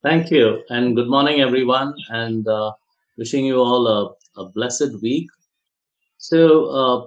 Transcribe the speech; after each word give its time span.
Thank 0.00 0.30
you, 0.30 0.62
and 0.68 0.94
good 0.94 1.08
morning, 1.08 1.40
everyone, 1.40 1.92
and 2.10 2.46
uh, 2.46 2.70
wishing 3.16 3.44
you 3.44 3.60
all 3.60 3.88
a, 3.88 4.40
a 4.40 4.44
blessed 4.44 5.02
week. 5.02 5.28
So, 6.18 6.66
uh, 6.66 7.06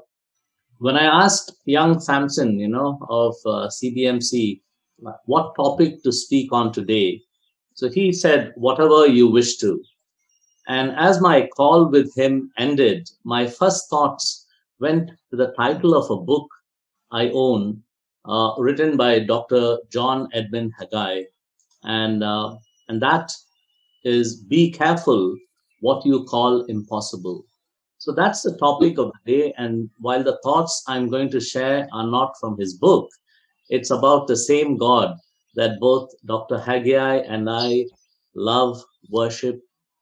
when 0.80 0.98
I 0.98 1.24
asked 1.24 1.54
young 1.64 2.02
Samson, 2.02 2.60
you 2.60 2.68
know, 2.68 3.00
of 3.10 3.36
uh, 3.46 3.70
CBMC, 3.70 4.60
what 5.24 5.56
topic 5.56 6.04
to 6.04 6.12
speak 6.12 6.52
on 6.52 6.74
today, 6.74 7.22
so 7.76 7.90
he 7.90 8.12
said, 8.12 8.52
whatever 8.58 9.08
you 9.08 9.32
wish 9.32 9.56
to. 9.60 9.82
And 10.68 10.92
as 10.98 11.22
my 11.22 11.48
call 11.48 11.90
with 11.90 12.14
him 12.18 12.52
ended, 12.58 13.10
my 13.24 13.48
first 13.48 13.90
thoughts 13.90 14.48
went 14.82 15.12
to 15.30 15.38
the 15.38 15.54
title 15.54 15.96
of 15.96 16.12
a 16.12 16.22
book 16.22 16.50
I 17.10 17.30
own, 17.30 17.84
uh, 18.26 18.52
written 18.58 18.98
by 18.98 19.20
Dr. 19.20 19.78
John 19.90 20.28
Edmund 20.34 20.74
Haggai, 20.78 21.24
and 21.84 22.22
uh, 22.22 22.58
and 22.92 23.02
that 23.02 23.32
is 24.04 24.36
be 24.36 24.70
careful 24.70 25.38
what 25.80 26.06
you 26.06 26.26
call 26.26 26.66
impossible. 26.66 27.46
So 28.00 28.12
that's 28.12 28.42
the 28.42 28.58
topic 28.58 28.98
of 28.98 29.14
the 29.14 29.32
day. 29.32 29.54
And 29.58 29.90
while 30.00 30.24
the 30.24 30.40
thoughts 30.44 30.84
I'm 30.88 31.08
going 31.10 31.30
to 31.32 31.40
share 31.40 31.88
are 31.94 32.06
not 32.06 32.34
from 32.42 32.58
his 32.60 32.74
book, 32.74 33.10
it's 33.70 33.92
about 33.92 34.28
the 34.28 34.36
same 34.36 34.76
God 34.76 35.16
that 35.56 35.80
both 35.80 36.12
Dr. 36.26 36.60
Haggai 36.60 37.20
and 37.20 37.50
I 37.50 37.86
love, 38.36 38.84
worship, 39.10 39.62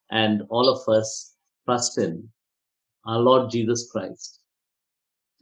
and 0.10 0.42
all 0.50 0.68
of 0.68 0.82
us 0.92 1.36
trust 1.66 2.00
in, 2.00 2.28
our 3.06 3.20
Lord 3.20 3.52
Jesus 3.52 3.88
Christ. 3.92 4.40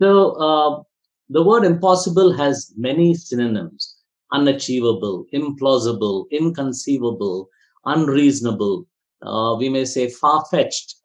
So 0.01 0.31
uh, 0.31 0.83
the 1.29 1.43
word 1.43 1.63
impossible 1.63 2.33
has 2.33 2.73
many 2.75 3.13
synonyms 3.13 3.96
unachievable, 4.31 5.25
implausible, 5.33 6.25
inconceivable, 6.31 7.49
unreasonable, 7.85 8.85
uh, 9.21 9.55
we 9.57 9.69
may 9.69 9.85
say 9.85 10.09
far 10.09 10.45
fetched, 10.51 10.95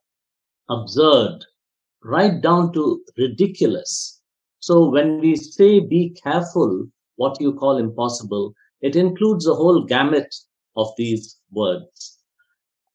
absurd, 0.68 1.44
right 2.04 2.40
down 2.40 2.72
to 2.72 3.02
ridiculous. 3.16 4.20
So 4.60 4.88
when 4.88 5.20
we 5.20 5.36
say 5.36 5.80
be 5.80 6.16
careful 6.22 6.86
what 7.16 7.40
you 7.40 7.52
call 7.54 7.78
impossible, 7.78 8.54
it 8.80 8.96
includes 8.96 9.46
a 9.46 9.54
whole 9.54 9.84
gamut 9.84 10.34
of 10.76 10.88
these 10.96 11.38
words. 11.50 12.18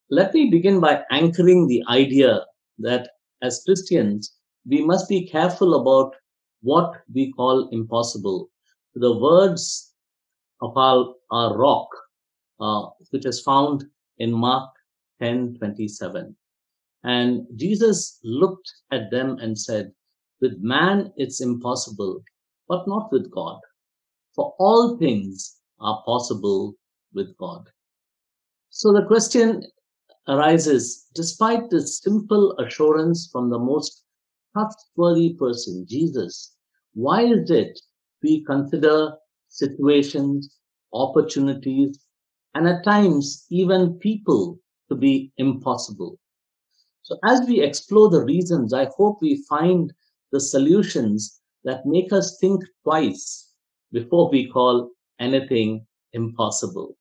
Let 0.10 0.34
me 0.34 0.50
begin 0.50 0.80
by 0.80 1.04
anchoring 1.12 1.68
the 1.68 1.84
idea 1.90 2.46
that 2.80 3.10
as 3.42 3.64
Christians, 3.66 4.34
we 4.66 4.84
must 4.84 5.08
be 5.08 5.28
careful 5.28 5.76
about 5.76 6.16
what 6.62 6.94
we 7.14 7.32
call 7.34 7.70
impossible. 7.70 8.50
The 8.96 9.18
words 9.18 9.87
our, 10.62 11.14
our 11.32 11.58
rock, 11.58 11.88
uh, 12.60 12.88
which 13.12 13.26
is 13.26 13.42
found 13.42 13.86
in 14.18 14.32
Mark 14.32 14.70
10 15.22 15.56
27. 15.58 16.36
And 17.04 17.48
Jesus 17.56 18.20
looked 18.24 18.72
at 18.92 19.12
them 19.12 19.38
and 19.40 19.58
said, 19.58 19.92
With 20.42 20.60
man 20.60 21.14
it's 21.16 21.42
impossible, 21.42 22.24
but 22.68 22.88
not 22.88 23.12
with 23.12 23.32
God. 23.32 23.60
For 24.36 24.54
all 24.60 24.98
things 24.98 25.58
are 25.80 26.04
possible 26.06 26.76
with 27.14 27.36
God. 27.38 27.70
So 28.70 28.92
the 28.94 29.06
question 29.06 29.64
arises 30.28 31.08
despite 31.16 31.70
this 31.70 32.00
simple 32.00 32.58
assurance 32.60 33.30
from 33.32 33.50
the 33.50 33.60
most 33.60 34.04
trustworthy 34.54 35.34
person, 35.34 35.86
Jesus, 35.88 36.56
why 36.94 37.24
is 37.24 37.50
it 37.50 37.80
we 38.24 38.44
consider 38.44 39.14
situations, 39.50 40.58
opportunities, 40.94 42.00
and 42.56 42.68
at 42.68 42.84
times 42.84 43.46
even 43.50 43.94
people 44.00 44.60
to 44.90 44.96
be 44.96 45.32
impossible. 45.38 46.20
So, 47.04 47.18
as 47.24 47.48
we 47.48 47.62
explore 47.62 48.10
the 48.10 48.24
reasons, 48.26 48.74
I 48.74 48.90
hope 48.98 49.20
we 49.22 49.46
find 49.48 49.94
the 50.32 50.42
solutions 50.42 51.40
that 51.64 51.86
make 51.86 52.12
us 52.12 52.38
think 52.40 52.64
twice 52.84 53.54
before 53.94 54.30
we 54.30 54.50
call 54.50 54.92
anything 55.20 55.86
impossible. 56.12 56.98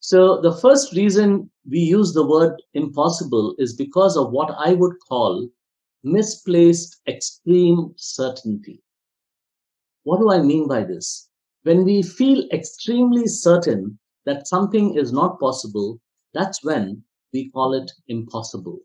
So, 0.00 0.40
the 0.42 0.52
first 0.52 0.94
reason 0.94 1.50
we 1.68 1.78
use 1.78 2.12
the 2.12 2.26
word 2.26 2.60
impossible 2.74 3.54
is 3.58 3.74
because 3.74 4.16
of 4.16 4.32
what 4.32 4.54
I 4.58 4.74
would 4.74 4.96
call 5.08 5.48
misplaced 6.02 7.00
extreme 7.06 7.94
certainty. 7.96 8.82
What 10.04 10.20
do 10.20 10.30
I 10.30 10.42
mean 10.42 10.68
by 10.68 10.84
this? 10.84 11.29
When 11.62 11.84
we 11.84 12.02
feel 12.02 12.48
extremely 12.52 13.26
certain 13.26 13.98
that 14.24 14.48
something 14.48 14.96
is 14.96 15.12
not 15.12 15.38
possible, 15.38 16.00
that's 16.32 16.64
when 16.64 17.02
we 17.32 17.50
call 17.50 17.74
it 17.74 17.90
impossible. 18.08 18.78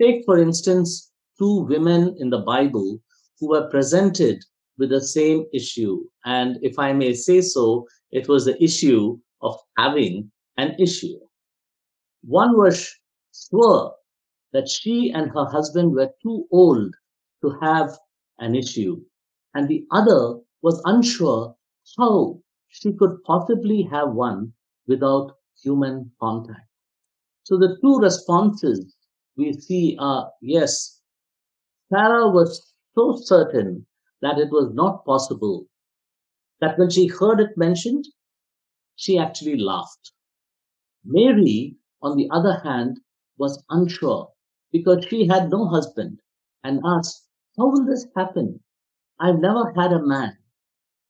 Take, 0.00 0.24
for 0.24 0.38
instance, 0.38 1.12
two 1.38 1.60
women 1.60 2.16
in 2.18 2.30
the 2.30 2.38
Bible 2.38 3.00
who 3.38 3.50
were 3.50 3.68
presented 3.68 4.42
with 4.78 4.90
the 4.90 5.00
same 5.00 5.44
issue. 5.52 6.02
And 6.24 6.58
if 6.62 6.78
I 6.78 6.92
may 6.94 7.12
say 7.12 7.42
so, 7.42 7.86
it 8.12 8.28
was 8.28 8.46
the 8.46 8.62
issue 8.62 9.18
of 9.42 9.58
having 9.76 10.30
an 10.56 10.74
issue. 10.78 11.18
One 12.22 12.56
was 12.56 12.90
sure 13.50 13.94
that 14.52 14.68
she 14.68 15.10
and 15.14 15.30
her 15.30 15.44
husband 15.44 15.92
were 15.92 16.10
too 16.22 16.46
old 16.50 16.94
to 17.42 17.50
have 17.60 17.90
an 18.38 18.54
issue, 18.54 19.00
and 19.54 19.68
the 19.68 19.86
other 19.92 20.38
was 20.62 20.82
unsure 20.86 21.54
how 21.98 22.42
she 22.68 22.92
could 22.92 23.22
possibly 23.24 23.82
have 23.82 24.12
one 24.14 24.52
without 24.86 25.36
human 25.62 26.12
contact. 26.20 26.68
So 27.44 27.58
the 27.58 27.78
two 27.80 27.98
responses 27.98 28.94
we 29.36 29.52
see 29.52 29.96
are 29.98 30.32
yes, 30.40 31.00
Sarah 31.92 32.30
was 32.30 32.72
so 32.94 33.16
certain 33.16 33.86
that 34.22 34.38
it 34.38 34.50
was 34.50 34.72
not 34.74 35.04
possible 35.04 35.66
that 36.60 36.78
when 36.78 36.90
she 36.90 37.06
heard 37.06 37.40
it 37.40 37.56
mentioned, 37.56 38.06
she 38.96 39.18
actually 39.18 39.56
laughed. 39.56 40.12
Mary, 41.04 41.76
on 42.02 42.16
the 42.16 42.28
other 42.30 42.60
hand, 42.60 43.00
was 43.38 43.64
unsure 43.70 44.30
because 44.70 45.04
she 45.06 45.26
had 45.26 45.50
no 45.50 45.66
husband 45.66 46.20
and 46.62 46.80
asked, 46.84 47.26
How 47.56 47.70
will 47.70 47.84
this 47.86 48.06
happen? 48.14 48.62
I've 49.18 49.40
never 49.40 49.72
had 49.72 49.92
a 49.92 50.06
man. 50.06 50.36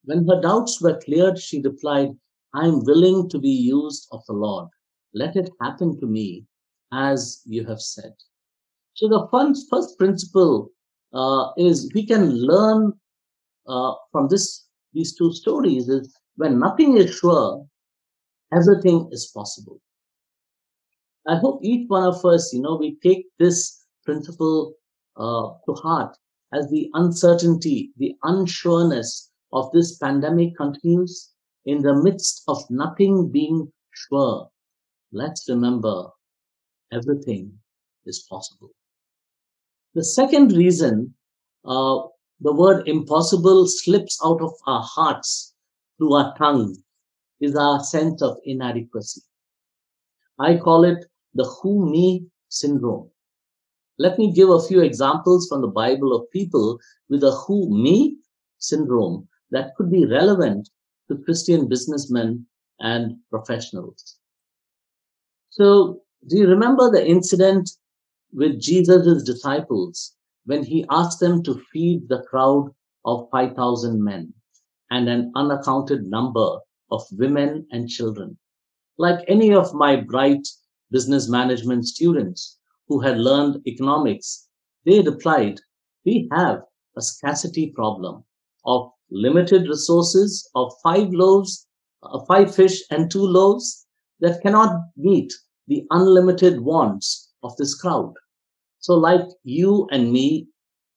When 0.05 0.27
her 0.29 0.41
doubts 0.41 0.81
were 0.81 0.99
cleared, 0.99 1.39
she 1.39 1.61
replied, 1.61 2.11
I 2.55 2.67
am 2.67 2.85
willing 2.85 3.29
to 3.31 3.39
be 3.39 3.51
used 3.51 4.09
of 4.13 4.25
the 4.27 4.33
Lord. 4.33 4.69
Let 5.15 5.37
it 5.37 5.51
happen 5.61 5.99
to 6.01 6.07
me 6.07 6.47
as 6.93 7.43
you 7.45 7.65
have 7.67 7.81
said. 7.81 8.15
So 8.95 9.09
the 9.09 9.29
first, 9.31 9.67
first 9.71 9.99
principle 9.99 10.71
uh, 11.13 11.51
is 11.57 11.91
we 11.95 12.07
can 12.07 12.31
learn 12.31 12.93
uh, 13.67 13.95
from 14.11 14.29
this 14.29 14.67
these 14.93 15.15
two 15.15 15.33
stories 15.33 15.89
is 15.89 16.13
when 16.37 16.59
nothing 16.59 16.97
is 16.97 17.15
sure, 17.15 17.65
everything 18.53 19.09
is 19.13 19.31
possible. 19.35 19.81
I 21.29 21.37
hope 21.37 21.61
each 21.63 21.89
one 21.89 22.03
of 22.03 22.25
us, 22.25 22.53
you 22.53 22.61
know, 22.61 22.77
we 22.77 22.97
take 23.03 23.27
this 23.39 23.85
principle 24.05 24.75
uh, 25.17 25.51
to 25.67 25.75
heart 25.75 26.17
as 26.53 26.69
the 26.71 26.91
uncertainty, 26.95 27.93
the 27.99 28.15
unsureness 28.25 29.30
of 29.53 29.71
this 29.73 29.99
pandemic 29.99 30.57
continues 30.57 31.31
in 31.67 31.83
the 31.83 31.95
midst 31.95 32.43
of 32.49 32.59
nothing 32.71 33.31
being 33.31 33.71
sure, 33.93 34.49
let's 35.13 35.49
remember 35.49 36.09
everything 36.93 37.53
is 38.07 38.27
possible. 38.31 38.71
The 39.95 40.05
second 40.05 40.53
reason 40.53 41.15
uh, 41.65 42.01
the 42.41 42.53
word 42.53 42.89
impossible 42.89 43.67
slips 43.67 44.19
out 44.25 44.41
of 44.41 44.53
our 44.67 44.83
hearts 44.83 45.55
through 45.99 46.15
our 46.15 46.35
tongue 46.37 46.77
is 47.41 47.55
our 47.55 47.83
sense 47.85 48.23
of 48.23 48.39
inadequacy. 48.45 49.21
I 50.39 50.57
call 50.57 50.85
it 50.85 51.05
the 51.35 51.45
who 51.45 51.91
me 51.91 52.27
syndrome. 52.49 53.11
Let 53.99 54.19
me 54.19 54.33
give 54.33 54.49
a 54.49 54.63
few 54.63 54.81
examples 54.81 55.49
from 55.49 55.61
the 55.61 55.69
Bible 55.69 56.15
of 56.15 56.31
people 56.31 56.79
with 57.11 57.23
a 57.23 57.33
who 57.33 57.69
me 57.71 58.17
syndrome 58.59 59.29
that 59.51 59.75
could 59.77 59.91
be 59.91 60.07
relevant 60.07 60.69
to 61.09 61.19
Christian 61.19 61.69
businessmen 61.69 62.47
and 62.81 63.17
professionals. 63.31 64.17
So, 65.51 66.03
do 66.29 66.39
you 66.39 66.49
remember 66.49 66.91
the 66.91 67.07
incident 67.07 67.71
with 68.33 68.61
Jesus' 68.61 69.25
disciples 69.25 70.15
when 70.45 70.63
he 70.63 70.87
asked 70.91 71.21
them 71.21 71.43
to 71.43 71.61
feed 71.73 72.09
the 72.09 72.23
crowd 72.23 72.71
of 73.05 73.29
5,000 73.33 74.03
men 74.03 74.33
and 74.91 75.09
an 75.09 75.33
unaccounted 75.35 76.05
number 76.05 76.59
of 76.91 77.03
women 77.13 77.67
and 77.71 77.89
children? 77.89 78.39
Like 78.99 79.25
any 79.29 79.55
of 79.55 79.75
my 79.75 79.97
bright 79.97 80.47
business 80.91 81.29
management 81.29 81.87
students 81.87 82.59
who 82.87 83.01
had 83.01 83.19
learned 83.19 83.63
economics, 83.67 84.49
they 84.85 85.01
replied, 85.01 85.61
We 86.05 86.29
have 86.33 86.63
a 86.97 87.03
scarcity 87.03 87.73
problem 87.75 88.25
of 88.65 88.91
limited 89.11 89.69
resources 89.69 90.49
of 90.55 90.73
five 90.83 91.09
loaves, 91.11 91.67
uh, 92.03 92.21
five 92.27 92.55
fish 92.55 92.83
and 92.91 93.11
two 93.11 93.23
loaves, 93.23 93.87
that 94.21 94.43
cannot 94.43 94.77
meet 94.97 95.33
the 95.67 95.87
unlimited 95.91 96.61
wants 96.61 97.33
of 97.43 97.57
this 97.57 97.75
crowd. 97.75 98.13
So, 98.79 98.95
like 98.95 99.27
you 99.45 99.87
and 99.91 100.13
me, 100.13 100.49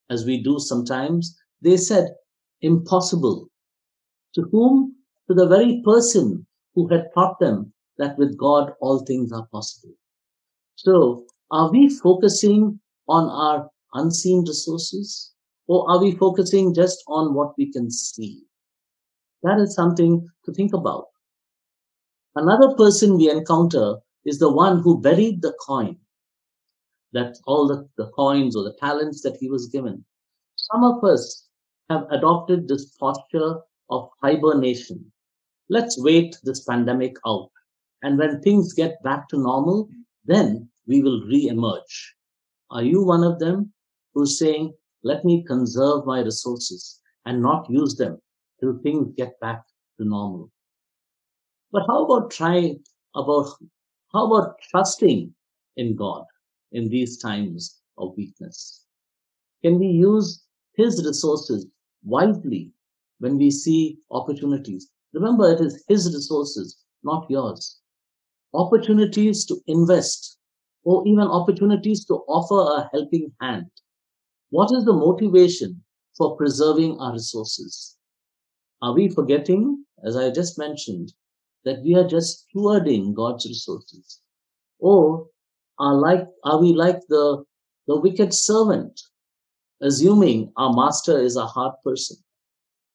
as 0.09 0.25
we 0.25 0.41
do 0.41 0.59
sometimes, 0.59 1.35
they 1.61 1.77
said, 1.77 2.09
impossible. 2.61 3.49
To 4.35 4.43
whom? 4.51 4.95
To 5.27 5.33
the 5.33 5.47
very 5.47 5.81
person 5.85 6.45
who 6.75 6.87
had 6.87 7.07
taught 7.13 7.39
them 7.39 7.73
that 7.97 8.17
with 8.17 8.37
God 8.37 8.73
all 8.81 8.99
things 8.99 9.31
are 9.31 9.47
possible. 9.51 9.93
So, 10.75 11.25
are 11.51 11.71
we 11.71 11.89
focusing 11.89 12.79
on 13.07 13.29
our 13.29 13.69
unseen 13.93 14.43
resources 14.47 15.32
or 15.67 15.89
are 15.89 16.01
we 16.01 16.15
focusing 16.15 16.73
just 16.73 17.03
on 17.07 17.33
what 17.33 17.53
we 17.57 17.71
can 17.71 17.89
see? 17.89 18.43
That 19.43 19.59
is 19.59 19.75
something 19.75 20.27
to 20.45 20.53
think 20.53 20.73
about. 20.73 21.07
Another 22.35 22.73
person 22.75 23.17
we 23.17 23.29
encounter 23.29 23.97
is 24.25 24.39
the 24.39 24.51
one 24.51 24.81
who 24.81 25.01
buried 25.01 25.41
the 25.41 25.53
coin, 25.65 25.97
that 27.11 27.37
all 27.45 27.67
the, 27.67 27.87
the 27.97 28.09
coins 28.11 28.55
or 28.55 28.63
the 28.63 28.75
talents 28.79 29.21
that 29.21 29.37
he 29.39 29.49
was 29.49 29.67
given. 29.67 30.03
Some 30.55 30.83
of 30.83 31.03
us 31.03 31.47
have 31.89 32.07
adopted 32.09 32.67
this 32.67 32.95
posture 32.97 33.57
of 33.89 34.09
hibernation. 34.21 35.11
Let's 35.69 36.01
wait 36.01 36.37
this 36.43 36.63
pandemic 36.63 37.17
out. 37.27 37.49
And 38.01 38.17
when 38.17 38.41
things 38.41 38.73
get 38.73 39.01
back 39.03 39.27
to 39.29 39.37
normal, 39.37 39.89
then 40.25 40.69
we 40.87 41.01
will 41.03 41.21
re-emerge. 41.25 42.15
Are 42.71 42.83
you 42.83 43.03
one 43.03 43.23
of 43.23 43.39
them 43.39 43.71
who's 44.13 44.39
saying, 44.39 44.73
let 45.03 45.25
me 45.25 45.43
conserve 45.43 46.05
my 46.05 46.21
resources 46.21 46.99
and 47.25 47.41
not 47.41 47.69
use 47.69 47.95
them 47.95 48.19
till 48.59 48.79
things 48.79 49.13
get 49.17 49.39
back 49.39 49.63
to 49.97 50.05
normal? 50.05 50.49
But 51.71 51.83
how 51.87 52.05
about 52.05 52.31
trying 52.31 52.83
about 53.15 53.49
how 54.13 54.31
about 54.31 54.59
trusting 54.69 55.33
in 55.75 55.95
God 55.95 56.23
in 56.71 56.87
these 56.89 57.17
times 57.17 57.81
of 57.97 58.13
weakness? 58.15 58.85
Can 59.63 59.79
we 59.79 59.87
use 59.87 60.43
his 60.73 61.03
resources 61.05 61.65
wisely 62.03 62.71
when 63.19 63.37
we 63.37 63.49
see 63.49 63.97
opportunities? 64.11 64.89
Remember, 65.13 65.51
it 65.51 65.61
is 65.61 65.83
his 65.87 66.13
resources, 66.13 66.77
not 67.03 67.25
yours. 67.29 67.79
Opportunities 68.53 69.45
to 69.45 69.59
invest 69.67 70.37
or 70.83 71.07
even 71.07 71.27
opportunities 71.27 72.05
to 72.05 72.15
offer 72.27 72.81
a 72.81 72.89
helping 72.93 73.31
hand. 73.41 73.69
What 74.53 74.71
is 74.71 74.85
the 74.85 74.93
motivation 74.93 75.83
for 76.15 76.37
preserving 76.37 76.99
our 76.99 77.13
resources? 77.13 77.97
Are 78.83 78.93
we 78.93 79.09
forgetting, 79.09 79.83
as 80.03 80.15
I 80.15 80.29
just 80.29 80.59
mentioned, 80.59 81.11
that 81.65 81.81
we 81.81 81.95
are 81.95 82.07
just 82.07 82.45
stewarding 82.45 83.15
God's 83.15 83.47
resources? 83.47 84.21
Or 84.77 85.27
are 85.79 85.95
like 85.95 86.27
are 86.43 86.61
we 86.61 86.71
like 86.71 86.99
the 87.09 87.43
the 87.87 87.99
wicked 87.99 88.31
servant, 88.31 89.01
assuming 89.81 90.53
our 90.55 90.71
master 90.71 91.19
is 91.19 91.35
a 91.35 91.47
hard 91.47 91.73
person? 91.83 92.17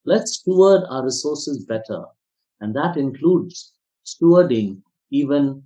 Let's 0.04 0.34
steward 0.34 0.84
our 0.88 1.02
resources 1.02 1.64
better, 1.64 2.04
and 2.60 2.72
that 2.76 2.96
includes 2.96 3.72
stewarding 4.06 4.82
even 5.10 5.64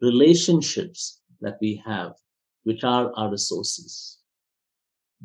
relationships 0.00 1.20
that 1.40 1.58
we 1.60 1.80
have, 1.86 2.16
which 2.64 2.82
are 2.82 3.12
our 3.14 3.30
resources. 3.30 4.18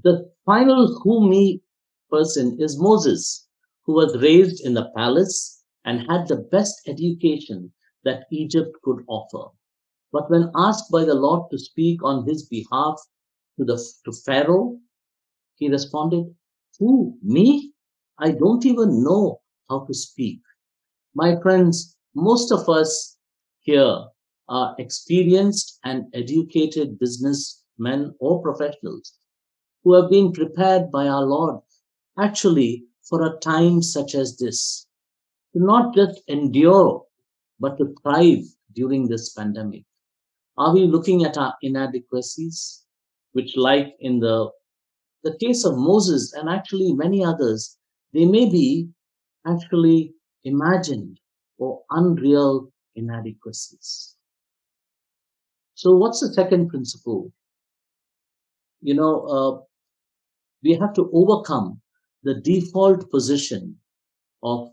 The 0.04 0.32
final 0.46 1.00
who 1.02 1.28
me 1.28 1.64
person 2.12 2.62
is 2.62 2.80
Moses, 2.80 3.48
who 3.84 3.94
was 3.94 4.22
raised 4.22 4.64
in 4.64 4.76
the 4.76 4.92
palace 4.96 5.64
and 5.86 6.08
had 6.08 6.28
the 6.28 6.48
best 6.52 6.88
education 6.88 7.74
that 8.04 8.28
Egypt 8.32 8.78
could 8.84 9.04
offer. 9.08 9.52
But 10.12 10.30
when 10.30 10.52
asked 10.56 10.92
by 10.92 11.04
the 11.04 11.16
Lord 11.16 11.50
to 11.50 11.58
speak 11.58 12.04
on 12.04 12.28
his 12.28 12.46
behalf 12.46 13.02
to 13.58 13.66
the 13.66 13.84
to 14.06 14.12
Pharaoh, 14.12 14.80
he 15.56 15.68
responded, 15.68 16.36
Who? 16.78 17.18
Me? 17.24 17.74
I 18.20 18.32
don't 18.32 18.68
even 18.68 19.04
know 19.04 19.42
how 19.68 19.86
to 19.86 19.94
speak. 19.96 20.42
My 21.16 21.42
friends, 21.42 21.98
most 22.14 22.52
of 22.52 22.70
us 22.70 23.18
here 23.62 24.06
are 24.48 24.76
experienced 24.78 25.80
and 25.84 26.06
educated 26.14 27.00
businessmen 27.00 28.14
or 28.20 28.44
professionals 28.44 29.18
who 29.88 29.94
have 29.94 30.10
been 30.10 30.34
prepared 30.34 30.92
by 30.92 31.08
our 31.08 31.24
Lord 31.24 31.62
actually 32.20 32.84
for 33.08 33.26
a 33.26 33.40
time 33.40 33.82
such 33.82 34.16
as 34.16 34.36
this 34.36 34.86
to 35.54 35.64
not 35.64 35.96
just 35.96 36.22
endure 36.28 37.06
but 37.62 37.78
to 37.78 37.96
thrive 38.04 38.44
during 38.74 39.08
this 39.08 39.32
pandemic. 39.34 39.86
Are 40.58 40.74
we 40.74 40.82
looking 40.82 41.24
at 41.24 41.38
our 41.38 41.54
inadequacies, 41.62 42.84
which, 43.32 43.56
like 43.56 43.96
in 44.02 44.20
the, 44.20 44.50
the 45.24 45.38
case 45.38 45.64
of 45.64 45.78
Moses 45.78 46.34
and 46.34 46.50
actually 46.50 46.92
many 46.92 47.24
others, 47.24 47.78
they 48.14 48.26
may 48.26 48.50
be 48.50 48.90
actually 49.48 50.14
imagined 50.44 51.18
or 51.60 51.82
unreal 51.92 52.70
inadequacies? 52.98 54.18
So, 55.76 55.96
what's 55.96 56.20
the 56.20 56.34
second 56.34 56.68
principle? 56.68 57.32
You 58.82 58.94
know, 58.94 59.22
uh, 59.22 59.67
we 60.64 60.74
have 60.74 60.94
to 60.94 61.10
overcome 61.14 61.80
the 62.24 62.36
default 62.42 63.10
position 63.12 63.78
of 64.44 64.70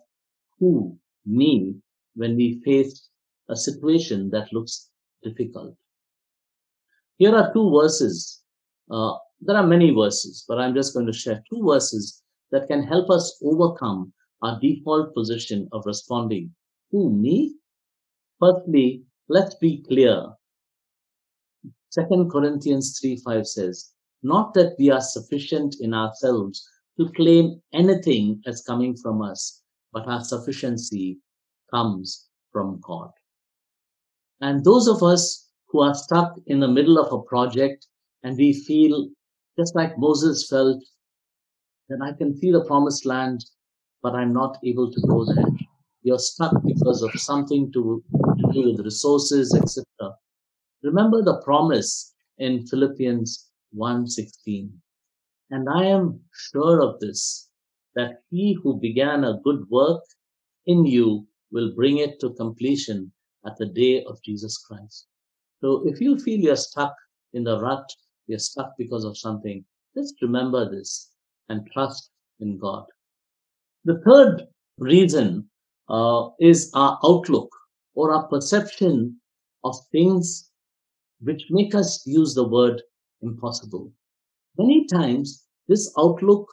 who, 0.59 0.99
me, 1.27 1.75
when 2.15 2.37
we 2.37 2.61
face 2.65 3.09
a 3.49 3.57
situation 3.57 4.31
that 4.31 4.53
looks 4.53 4.91
difficult. 5.23 5.75
Here 7.19 7.35
are 7.35 7.53
two 7.53 7.71
verses. 7.71 8.43
Uh, 8.91 9.15
there 9.41 9.57
are 9.57 9.67
many 9.67 9.91
verses, 9.91 10.45
but 10.49 10.59
I'm 10.59 10.75
just 10.75 10.95
going 10.95 11.07
to 11.07 11.13
share 11.13 11.43
two 11.51 11.63
verses 11.65 12.23
that 12.51 12.69
can 12.69 12.83
help 12.83 13.11
us 13.11 13.41
overcome 13.43 14.13
our 14.43 14.59
default 14.61 15.15
position 15.15 15.69
of 15.73 15.87
responding, 15.87 16.55
who, 16.91 17.11
me? 17.11 17.55
Firstly, 18.41 19.03
let's 19.29 19.55
be 19.57 19.83
clear. 19.89 20.27
Second 21.91 22.31
Corinthians 22.31 22.99
3 23.01 23.17
5 23.25 23.47
says, 23.47 23.94
Not 24.25 24.55
that 24.55 24.75
we 24.79 24.91
are 24.91 25.03
sufficient 25.03 25.77
in 25.81 25.93
ourselves 25.93 26.67
to 26.99 27.11
claim 27.11 27.61
anything 27.75 28.41
as 28.47 28.63
coming 28.63 28.97
from 28.97 29.21
us, 29.21 29.61
but 29.93 30.09
our 30.09 30.25
sufficiency 30.25 31.19
comes 31.71 32.27
from 32.51 32.81
God. 32.81 33.11
And 34.41 34.65
those 34.65 34.89
of 34.89 35.03
us 35.03 35.51
who 35.69 35.83
are 35.83 35.95
stuck 35.95 36.35
in 36.47 36.59
the 36.59 36.69
middle 36.69 36.99
of 36.99 37.13
a 37.13 37.23
project 37.23 37.87
and 38.23 38.35
we 38.39 38.65
feel 38.65 39.11
just 39.59 39.77
like 39.77 39.99
Moses 39.99 40.49
felt 40.49 40.83
that 41.91 42.01
I 42.03 42.13
can 42.17 42.35
see 42.35 42.51
the 42.51 42.65
promised 42.65 43.05
land, 43.05 43.45
but 44.03 44.15
I'm 44.15 44.33
not 44.33 44.57
able 44.65 44.91
to 44.91 45.01
go 45.03 45.27
there. 45.27 45.45
You're 46.03 46.19
stuck 46.19 46.55
because 46.65 47.03
of 47.03 47.11
something 47.21 47.71
to, 47.73 48.03
to 48.39 48.53
do 48.53 48.71
with 48.71 48.85
resources, 48.85 49.55
etc. 49.55 49.85
Remember 50.83 51.23
the 51.23 51.43
promise 51.43 52.15
in 52.39 52.67
Philippians 52.67 53.51
1:16. 53.75 54.71
And 55.51 55.69
I 55.69 55.85
am 55.85 56.21
sure 56.33 56.81
of 56.81 57.01
this, 57.01 57.51
that 57.95 58.23
he 58.31 58.55
who 58.63 58.79
began 58.81 59.25
a 59.25 59.41
good 59.45 59.69
work 59.71 60.03
in 60.67 60.85
you 60.87 61.27
will 61.51 61.75
bring 61.75 61.99
it 61.99 62.19
to 62.21 62.31
completion 62.35 63.13
at 63.47 63.57
the 63.59 63.67
day 63.67 64.05
of 64.05 64.23
Jesus 64.23 64.59
Christ. 64.59 65.07
So 65.61 65.87
if 65.87 66.01
you 66.01 66.19
feel 66.19 66.41
you're 66.41 66.57
stuck 66.57 66.95
in 67.33 67.45
the 67.45 67.61
rut, 67.61 67.89
you're 68.27 68.39
stuck 68.39 68.73
because 68.79 69.05
of 69.05 69.19
something, 69.19 69.65
just 69.97 70.21
remember 70.23 70.69
this 70.69 71.11
and 71.49 71.71
trust 71.73 72.11
in 72.41 72.59
God. 72.59 72.85
The 73.85 74.01
third 74.01 74.49
reason 74.79 75.49
uh, 75.89 76.31
is 76.41 76.71
our 76.75 76.99
outlook 77.05 77.51
or 77.95 78.13
our 78.13 78.27
perception 78.29 79.21
of 79.63 79.77
things 79.93 80.51
which 81.21 81.45
make 81.51 81.75
us 81.75 82.07
use 82.07 82.35
the 82.35 82.49
word 82.49 82.83
impossible. 83.25 83.93
Many 84.59 84.87
times, 84.87 85.45
this 85.69 85.93
outlook 85.99 86.49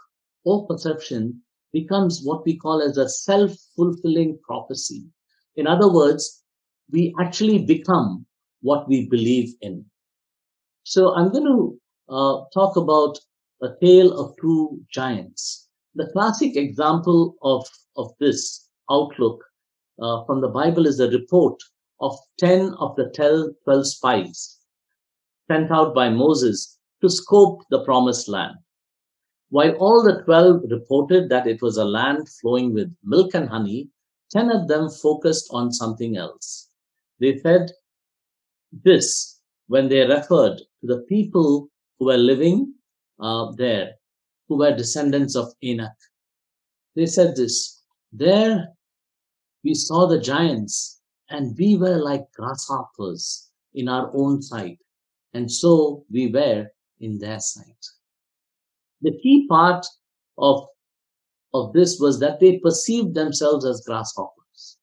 or 0.46 0.66
perception 0.68 1.42
becomes 1.74 2.22
what 2.24 2.46
we 2.46 2.58
call 2.58 2.82
as 2.82 2.98
a 2.98 3.10
self-fulfilling 3.10 4.40
prophecy. 4.44 5.06
In 5.56 5.68
other 5.68 5.92
words, 5.92 6.44
we 6.92 7.14
actually 7.20 7.60
become 7.60 8.26
what 8.62 8.88
we 8.88 9.08
believe 9.08 9.54
in. 9.62 9.86
So 10.84 11.14
I'm 11.14 11.32
going 11.32 11.46
to 11.46 11.80
uh, 12.10 12.42
talk 12.54 12.76
about 12.76 13.18
a 13.62 13.70
tale 13.82 14.18
of 14.20 14.36
two 14.42 14.82
giants. 14.92 15.68
The 15.96 16.10
classic 16.14 16.56
example 16.56 17.36
of, 17.44 17.68
of 17.96 18.12
this 18.20 18.70
outlook 18.90 19.44
uh, 20.02 20.26
from 20.26 20.42
the 20.42 20.48
Bible 20.48 20.88
is 20.88 21.00
a 21.00 21.10
report 21.10 21.62
of 22.00 22.18
10 22.40 22.74
of 22.80 22.96
the 22.96 23.12
12 23.66 23.88
spies 23.88 24.61
sent 25.52 25.70
out 25.70 25.94
by 25.94 26.08
Moses 26.08 26.80
to 27.02 27.10
scope 27.10 27.64
the 27.70 27.84
promised 27.84 28.30
land. 28.30 28.56
While 29.50 29.74
all 29.84 30.02
the 30.02 30.24
12 30.24 30.62
reported 30.70 31.28
that 31.28 31.46
it 31.46 31.62
was 31.62 31.76
a 31.76 31.84
land 31.84 32.30
flowing 32.40 32.74
with 32.74 32.96
milk 33.04 33.34
and 33.34 33.50
honey, 33.50 33.90
10 34.32 34.50
of 34.50 34.70
them 34.70 34.90
focused 34.90 35.50
on 35.52 35.74
something 35.74 36.16
else. 36.16 36.70
they 37.20 37.38
said 37.40 37.70
this 38.72 39.42
when 39.68 39.90
they 39.90 40.08
referred 40.08 40.58
to 40.58 40.88
the 40.92 41.02
people 41.10 41.68
who 42.00 42.06
were 42.06 42.24
living 42.32 42.74
uh, 43.20 43.52
there, 43.58 43.90
who 44.48 44.58
were 44.58 44.76
descendants 44.76 45.36
of 45.36 45.54
Anak. 45.62 45.98
They 46.96 47.06
said 47.06 47.36
this 47.36 47.84
There 48.14 48.70
we 49.66 49.74
saw 49.74 50.08
the 50.08 50.20
giants, 50.20 51.02
and 51.30 51.58
we 51.58 51.76
were 51.76 52.00
like 52.10 52.32
grasshoppers 52.32 53.50
in 53.74 53.90
our 53.90 54.10
own 54.16 54.42
sight, 54.42 54.80
and 55.34 55.52
so 55.52 56.06
we 56.12 56.28
were 56.28 56.68
in 57.00 57.18
their 57.18 57.40
sight. 57.40 57.86
The 59.02 59.18
key 59.24 59.48
part 59.48 59.86
of, 60.38 60.68
of 61.54 61.74
this 61.74 62.00
was 62.00 62.20
that 62.20 62.40
they 62.40 62.60
perceived 62.60 63.16
themselves 63.16 63.66
as 63.66 63.82
grasshoppers. 63.86 64.78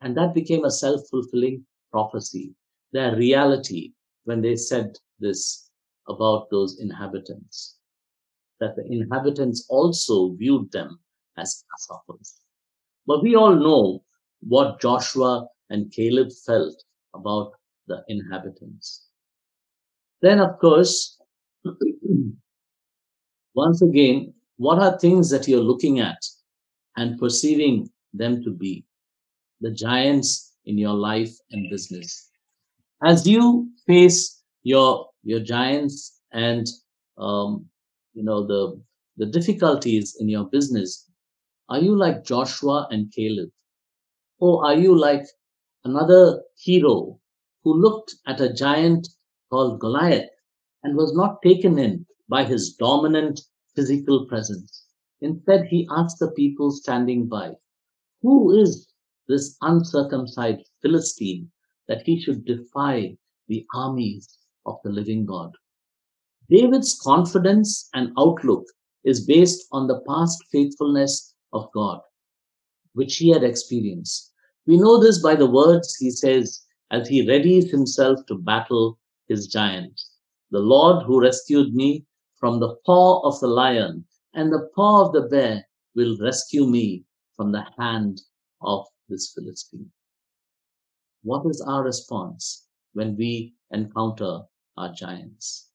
And 0.00 0.16
that 0.16 0.34
became 0.34 0.64
a 0.64 0.70
self 0.70 1.00
fulfilling 1.10 1.64
prophecy, 1.90 2.54
their 2.92 3.16
reality 3.16 3.92
when 4.24 4.42
they 4.42 4.56
said 4.56 4.96
this 5.18 5.70
about 6.08 6.50
those 6.50 6.78
inhabitants, 6.80 7.78
that 8.60 8.76
the 8.76 8.84
inhabitants 8.86 9.66
also 9.68 10.32
viewed 10.34 10.70
them 10.72 10.98
as 11.36 11.64
grasshoppers. 11.68 12.40
But 13.06 13.22
we 13.22 13.36
all 13.36 13.54
know 13.54 14.04
what 14.40 14.80
Joshua 14.80 15.46
and 15.70 15.90
Caleb 15.92 16.28
felt 16.46 16.82
about 17.14 17.52
the 17.86 18.04
inhabitants. 18.08 19.07
Then, 20.20 20.40
of 20.40 20.58
course, 20.58 21.18
once 23.54 23.82
again, 23.82 24.34
what 24.56 24.78
are 24.78 24.98
things 24.98 25.30
that 25.30 25.46
you're 25.46 25.60
looking 25.60 26.00
at 26.00 26.18
and 26.96 27.18
perceiving 27.18 27.90
them 28.12 28.42
to 28.42 28.50
be? 28.50 28.84
The 29.60 29.70
giants 29.70 30.52
in 30.66 30.78
your 30.78 30.94
life 30.94 31.34
and 31.50 31.70
business. 31.70 32.30
As 33.02 33.26
you 33.26 33.70
face 33.86 34.42
your 34.62 35.08
your 35.22 35.40
giants 35.40 36.20
and 36.32 36.66
um, 37.16 37.66
you 38.14 38.24
know 38.24 38.46
the 38.46 38.80
the 39.16 39.26
difficulties 39.26 40.16
in 40.20 40.28
your 40.28 40.44
business, 40.44 41.08
are 41.68 41.80
you 41.80 41.96
like 41.96 42.24
Joshua 42.24 42.88
and 42.90 43.12
Caleb? 43.12 43.50
Or 44.40 44.64
are 44.66 44.74
you 44.74 44.96
like 44.96 45.26
another 45.84 46.42
hero 46.56 47.20
who 47.62 47.74
looked 47.74 48.14
at 48.26 48.40
a 48.40 48.52
giant 48.52 49.08
called 49.50 49.80
Goliath 49.80 50.30
and 50.82 50.96
was 50.96 51.14
not 51.14 51.42
taken 51.42 51.78
in 51.78 52.06
by 52.28 52.44
his 52.44 52.74
dominant 52.74 53.40
physical 53.74 54.26
presence? 54.26 54.84
Instead, 55.20 55.66
he 55.66 55.88
asked 55.90 56.18
the 56.18 56.30
people 56.32 56.70
standing 56.70 57.26
by, 57.26 57.52
Who 58.22 58.58
is 58.58 58.88
this 59.28 59.56
uncircumcised 59.62 60.68
Philistine 60.82 61.50
that 61.88 62.02
he 62.02 62.20
should 62.20 62.44
defy 62.44 63.16
the 63.48 63.66
armies 63.74 64.38
of 64.66 64.76
the 64.84 64.90
living 64.90 65.26
God? 65.26 65.52
David's 66.50 66.98
confidence 67.02 67.88
and 67.94 68.12
outlook 68.18 68.64
is 69.04 69.26
based 69.26 69.66
on 69.72 69.86
the 69.86 70.00
past 70.06 70.42
faithfulness 70.50 71.34
of 71.52 71.70
God 71.72 72.00
which 72.98 73.16
he 73.16 73.30
had 73.30 73.44
experienced. 73.44 74.32
We 74.66 74.76
know 74.76 75.00
this 75.00 75.22
by 75.22 75.36
the 75.36 75.48
words 75.48 75.94
he 75.94 76.10
says 76.10 76.64
as 76.90 77.08
he 77.08 77.26
readies 77.26 77.70
himself 77.70 78.18
to 78.26 78.34
battle 78.34 78.98
his 79.28 79.46
giant. 79.46 80.00
The 80.50 80.58
Lord 80.58 81.04
who 81.04 81.20
rescued 81.20 81.74
me 81.74 82.04
from 82.36 82.58
the 82.58 82.76
paw 82.86 83.20
of 83.20 83.38
the 83.40 83.48
lion 83.48 84.04
and 84.34 84.52
the 84.52 84.68
paw 84.74 85.06
of 85.06 85.12
the 85.12 85.22
bear 85.22 85.66
will 85.94 86.16
rescue 86.20 86.66
me 86.66 87.04
from 87.36 87.52
the 87.52 87.64
hand 87.78 88.20
of 88.62 88.86
this 89.08 89.32
Philistine. 89.34 89.90
What 91.22 91.44
is 91.46 91.60
our 91.60 91.82
response 91.82 92.66
when 92.92 93.16
we 93.16 93.54
encounter 93.70 94.40
our 94.76 94.92
giants? 94.92 95.70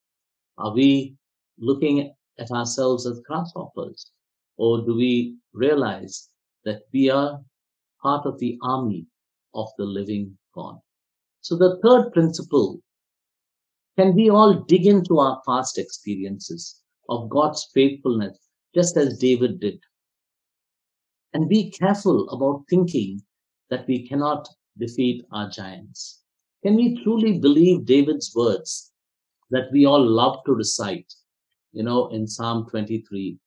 Are 0.58 0.74
we 0.74 1.16
looking 1.58 2.14
at 2.40 2.52
ourselves 2.52 3.06
as 3.06 3.20
grasshoppers? 3.22 4.12
Or 4.58 4.86
do 4.86 4.96
we 4.96 5.38
realize 5.54 6.30
that 6.66 6.84
we 6.94 7.10
are 7.10 7.40
part 8.02 8.26
of 8.26 8.38
the 8.40 8.58
army 8.62 9.06
of 9.56 9.70
the 9.78 9.86
living 9.86 10.38
God. 10.54 10.78
So 11.42 11.56
the 11.56 11.80
third 11.82 12.12
principle 12.12 12.80
can 13.98 14.16
we 14.16 14.30
all 14.30 14.64
dig 14.68 14.88
into 14.88 15.20
our 15.20 15.42
past 15.48 15.78
experiences 15.78 16.82
of 17.10 17.30
God's 17.30 17.68
faithfulness, 17.74 18.38
just 18.74 18.98
as 18.98 19.20
David 19.20 19.60
did? 19.60 19.80
And 21.34 21.50
be 21.50 21.72
careful 21.72 22.30
about 22.30 22.66
thinking 22.70 23.22
that 23.70 23.88
we 23.88 24.08
cannot 24.08 24.48
defeat 24.78 25.26
our 25.32 25.50
giants. 25.50 26.22
Can 26.64 26.76
we 26.76 27.04
truly 27.04 27.40
believe 27.40 27.86
David's 27.86 28.34
words 28.36 28.92
that 29.52 29.72
we 29.72 29.86
all 29.86 30.04
love 30.04 30.38
to 30.46 30.54
recite? 30.54 31.14
You 31.72 31.84
know, 31.84 32.08
in 32.10 32.28
Psalm 32.28 32.68
23, 32.70 33.38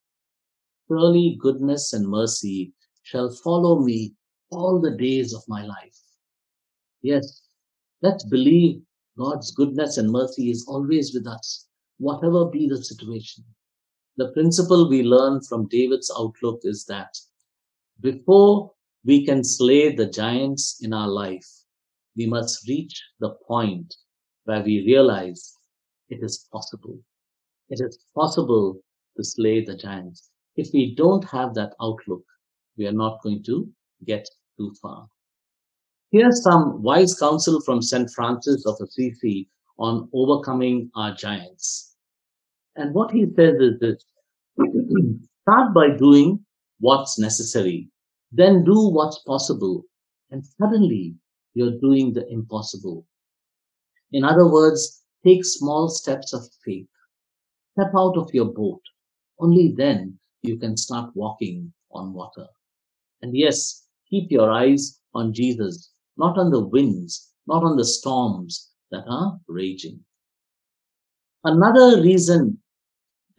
surely 0.89 1.39
goodness 1.41 1.93
and 1.93 2.09
mercy 2.09 2.73
shall 3.03 3.31
follow 3.31 3.81
me 3.81 4.15
all 4.51 4.81
the 4.81 4.97
days 4.97 5.33
of 5.35 5.43
my 5.49 5.65
life. 5.65 5.99
Yes, 7.03 7.43
let's 8.03 8.25
believe 8.25 8.83
God's 9.19 9.51
goodness 9.51 9.97
and 9.97 10.11
mercy 10.11 10.51
is 10.51 10.67
always 10.69 11.15
with 11.15 11.27
us, 11.27 11.67
whatever 11.99 12.47
be 12.47 12.69
the 12.69 12.83
situation. 12.83 13.45
The 14.17 14.33
principle 14.33 14.89
we 14.89 15.03
learn 15.03 15.41
from 15.43 15.69
David's 15.69 16.11
outlook 16.17 16.61
is 16.65 16.85
that 16.87 17.15
before 18.01 18.73
we 19.05 19.25
can 19.25 19.43
slay 19.45 19.95
the 19.95 20.07
giants 20.07 20.79
in 20.83 20.93
our 20.93 21.09
life, 21.09 21.47
we 22.17 22.27
must 22.27 22.67
reach 22.69 23.03
the 23.21 23.31
point 23.47 23.95
where 24.45 24.63
we 24.63 24.85
realize 24.87 25.55
it 26.09 26.23
is 26.23 26.47
possible. 26.53 26.99
It 27.69 27.81
is 27.81 27.99
possible 28.15 28.81
to 29.17 29.25
slay 29.25 29.65
the 29.65 29.77
giants. 29.77 30.31
If 30.57 30.69
we 30.73 30.95
don't 30.95 31.25
have 31.25 31.55
that 31.55 31.75
outlook, 31.81 32.25
we 32.77 32.87
are 32.87 32.93
not 32.93 33.23
going 33.23 33.43
to 33.45 33.69
get 34.05 34.29
too 34.59 34.75
far. 34.81 35.09
Here's 36.13 36.43
some 36.43 36.83
wise 36.83 37.15
counsel 37.19 37.61
from 37.63 37.83
St. 37.83 38.11
Francis 38.11 38.65
of 38.67 38.77
Assisi 38.81 39.49
on 39.79 40.09
overcoming 40.15 40.91
our 40.97 41.15
giants. 41.15 41.95
And 42.77 42.95
what 42.95 43.11
he 43.13 43.27
says 43.37 43.57
is 43.61 43.81
this 43.81 44.05
start 45.43 45.75
by 45.75 45.91
doing 45.97 46.45
what's 46.81 47.19
necessary, 47.19 47.91
then 48.33 48.65
do 48.65 48.89
what's 48.91 49.19
possible, 49.21 49.85
and 50.31 50.45
suddenly 50.61 51.15
you're 51.55 51.79
doing 51.81 52.13
the 52.13 52.27
impossible. 52.29 53.07
In 54.13 54.25
other 54.25 54.49
words, 54.51 55.03
take 55.25 55.45
small 55.45 55.89
steps 55.89 56.33
of 56.33 56.43
faith. 56.65 56.89
Step 57.73 57.93
out 57.97 58.17
of 58.17 58.31
your 58.35 58.47
boat. 58.47 58.83
Only 59.41 59.75
then 59.77 60.19
you 60.43 60.59
can 60.59 60.77
start 60.77 61.11
walking 61.15 61.73
on 61.93 62.15
water. 62.15 62.47
And 63.23 63.37
yes, 63.37 63.85
keep 64.09 64.31
your 64.31 64.51
eyes 64.51 65.01
on 65.15 65.35
Jesus, 65.35 65.93
not 66.17 66.39
on 66.39 66.51
the 66.51 66.65
winds, 66.65 67.33
not 67.47 67.63
on 67.63 67.77
the 67.77 67.85
storms 67.85 68.71
that 68.91 69.05
are 69.09 69.39
raging. 69.49 70.05
Another 71.45 72.03
reason 72.03 72.59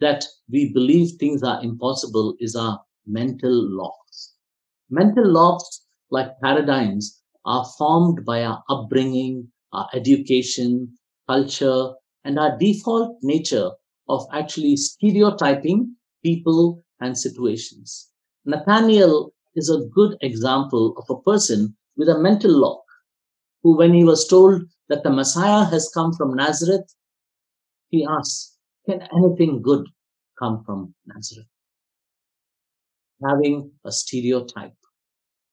that 0.00 0.24
we 0.50 0.72
believe 0.72 1.12
things 1.12 1.42
are 1.42 1.62
impossible 1.62 2.34
is 2.38 2.56
our 2.56 2.80
mental 3.06 3.52
locks. 3.52 4.34
Mental 4.90 5.26
locks, 5.26 5.84
like 6.10 6.40
paradigms, 6.40 7.20
are 7.44 7.64
formed 7.76 8.24
by 8.24 8.44
our 8.44 8.62
upbringing, 8.68 9.50
our 9.72 9.88
education, 9.94 10.96
culture, 11.28 11.92
and 12.24 12.38
our 12.38 12.56
default 12.58 13.16
nature 13.22 13.70
of 14.08 14.26
actually 14.32 14.76
stereotyping 14.76 15.94
people 16.22 16.82
and 17.00 17.16
situations. 17.16 18.08
Nathaniel 18.44 19.32
is 19.54 19.68
a 19.70 19.86
good 19.94 20.16
example 20.22 20.94
of 20.96 21.04
a 21.10 21.22
person 21.22 21.76
with 21.98 22.08
a 22.08 22.18
mental 22.18 22.52
lock 22.52 22.82
who, 23.62 23.76
when 23.76 23.92
he 23.92 24.04
was 24.04 24.26
told 24.26 24.62
that 24.88 25.02
the 25.02 25.10
Messiah 25.10 25.64
has 25.64 25.90
come 25.92 26.14
from 26.14 26.34
Nazareth, 26.34 26.94
he 27.90 28.06
asks, 28.08 28.56
Can 28.86 29.02
anything 29.12 29.60
good 29.60 29.86
come 30.38 30.62
from 30.64 30.94
Nazareth? 31.06 31.48
Having 33.28 33.72
a 33.84 33.90
stereotype. 33.90 34.76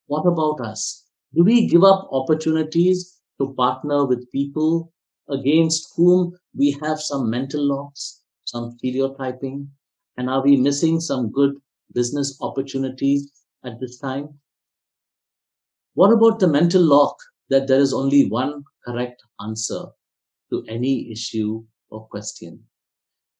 What 0.06 0.28
about 0.28 0.62
us? 0.62 1.04
Do 1.34 1.44
we 1.44 1.68
give 1.68 1.84
up 1.84 2.08
opportunities 2.12 3.20
to 3.40 3.54
partner 3.56 4.06
with 4.06 4.32
people 4.32 4.94
against 5.30 5.94
whom 5.98 6.38
we 6.56 6.78
have 6.84 7.02
some 7.02 7.30
mental 7.30 7.68
locks, 7.68 8.22
some 8.46 8.78
stereotyping? 8.78 9.68
And 10.18 10.30
are 10.30 10.44
we 10.44 10.56
missing 10.56 11.02
some 11.02 11.32
good 11.32 11.56
business 11.94 12.38
opportunities 12.40 13.32
at 13.66 13.80
this 13.80 13.98
time? 13.98 14.40
What 15.96 16.12
about 16.12 16.40
the 16.40 16.48
mental 16.48 16.82
lock 16.82 17.16
that 17.50 17.68
there 17.68 17.80
is 17.80 17.94
only 17.94 18.28
one 18.30 18.64
correct 18.86 19.24
answer 19.42 19.86
to 20.50 20.64
any 20.68 21.12
issue 21.12 21.64
or 21.90 22.08
question? 22.08 22.62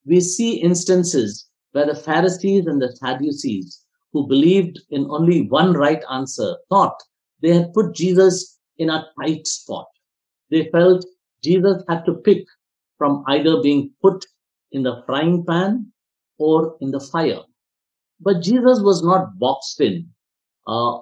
We 0.06 0.22
see 0.22 0.62
instances 0.62 1.50
where 1.74 1.86
the 1.86 1.96
Pharisees 1.96 2.66
and 2.68 2.82
the 2.82 2.96
Sadducees, 2.96 3.84
who 4.14 4.28
believed 4.28 4.80
in 4.90 5.06
only 5.10 5.42
one 5.50 5.74
right 5.74 6.02
answer, 6.10 6.56
thought 6.70 6.96
they 7.42 7.54
had 7.54 7.74
put 7.74 7.94
Jesus 7.94 8.58
in 8.78 8.90
a 8.90 9.06
tight 9.20 9.46
spot. 9.46 9.88
They 10.50 10.70
felt 10.72 11.06
Jesus 11.44 11.84
had 11.90 12.06
to 12.06 12.14
pick 12.14 12.46
from 12.98 13.26
either 13.28 13.62
being 13.62 13.92
put 14.02 14.26
in 14.72 14.84
the 14.84 15.04
frying 15.06 15.46
pan 15.46 15.92
or 16.38 16.78
in 16.80 16.92
the 16.92 17.02
fire. 17.02 17.42
But 18.22 18.42
Jesus 18.42 18.80
was 18.82 19.04
not 19.04 19.38
boxed 19.38 19.82
in, 19.82 20.10
uh, 20.68 21.00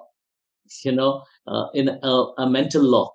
you 0.84 0.92
know, 0.92 1.22
uh, 1.46 1.66
in 1.74 1.88
a, 1.88 2.24
a 2.38 2.48
mental 2.48 2.82
lock 2.82 3.14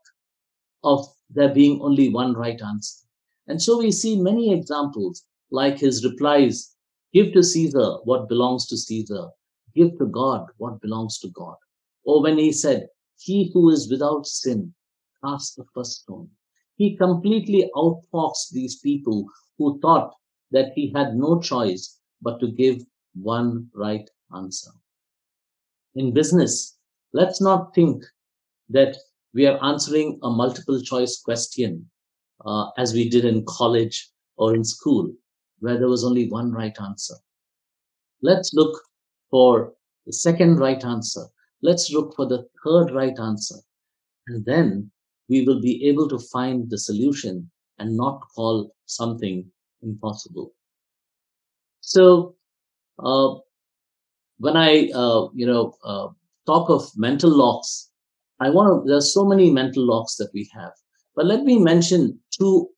of 0.83 1.07
there 1.29 1.53
being 1.53 1.81
only 1.81 2.09
one 2.09 2.33
right 2.33 2.61
answer. 2.61 3.05
And 3.47 3.61
so 3.61 3.79
we 3.79 3.91
see 3.91 4.19
many 4.19 4.53
examples 4.53 5.23
like 5.51 5.79
his 5.79 6.05
replies 6.05 6.75
give 7.13 7.33
to 7.33 7.43
Caesar 7.43 7.97
what 8.03 8.29
belongs 8.29 8.67
to 8.67 8.77
Caesar, 8.77 9.29
give 9.75 9.97
to 9.97 10.05
God 10.05 10.47
what 10.57 10.81
belongs 10.81 11.17
to 11.19 11.29
God. 11.29 11.55
Or 12.03 12.21
when 12.21 12.37
he 12.37 12.51
said, 12.51 12.87
He 13.17 13.51
who 13.53 13.69
is 13.69 13.89
without 13.89 14.25
sin, 14.27 14.73
cast 15.23 15.55
the 15.55 15.65
first 15.73 16.03
stone. 16.03 16.29
He 16.75 16.95
completely 16.95 17.69
outfoxed 17.75 18.51
these 18.51 18.79
people 18.79 19.25
who 19.57 19.79
thought 19.79 20.13
that 20.51 20.71
he 20.75 20.93
had 20.95 21.15
no 21.15 21.39
choice 21.41 21.99
but 22.21 22.39
to 22.39 22.51
give 22.51 22.81
one 23.13 23.67
right 23.73 24.09
answer. 24.35 24.71
In 25.95 26.13
business, 26.13 26.77
let's 27.13 27.41
not 27.41 27.73
think 27.75 28.03
that 28.69 28.97
we 29.33 29.45
are 29.45 29.63
answering 29.63 30.19
a 30.23 30.29
multiple 30.29 30.81
choice 30.81 31.21
question 31.23 31.89
uh, 32.45 32.69
as 32.77 32.93
we 32.93 33.09
did 33.09 33.25
in 33.25 33.45
college 33.47 34.09
or 34.37 34.55
in 34.55 34.63
school, 34.63 35.11
where 35.59 35.77
there 35.77 35.89
was 35.89 36.03
only 36.05 36.29
one 36.29 36.51
right 36.51 36.75
answer. 36.81 37.15
Let's 38.21 38.53
look 38.53 38.79
for 39.29 39.73
the 40.05 40.13
second 40.13 40.57
right 40.57 40.83
answer. 40.83 41.25
Let's 41.61 41.91
look 41.91 42.15
for 42.15 42.25
the 42.25 42.47
third 42.63 42.91
right 42.91 43.17
answer. 43.19 43.55
And 44.27 44.45
then 44.45 44.91
we 45.29 45.45
will 45.45 45.61
be 45.61 45.87
able 45.87 46.07
to 46.09 46.19
find 46.19 46.69
the 46.69 46.77
solution 46.77 47.49
and 47.77 47.95
not 47.95 48.21
call 48.35 48.75
something 48.85 49.45
impossible. 49.81 50.53
So, 51.81 52.35
uh, 52.97 53.35
when 54.37 54.55
I, 54.57 54.89
uh, 54.93 55.29
you 55.33 55.45
know, 55.45 55.75
uh, 55.83 56.07
talk 56.45 56.69
of 56.69 56.89
mental 56.97 57.29
locks, 57.29 57.88
I 58.39 58.49
want 58.49 58.83
to, 58.83 58.89
there's 58.89 59.13
so 59.13 59.25
many 59.25 59.51
mental 59.51 59.85
locks 59.85 60.15
that 60.15 60.29
we 60.33 60.49
have. 60.53 60.71
But 61.15 61.25
let 61.25 61.43
me 61.43 61.59
mention 61.59 62.19
two 62.31 62.69